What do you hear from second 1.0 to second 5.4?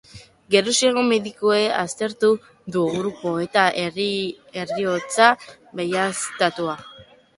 medikuak aztertu du gorpua, eta heriotza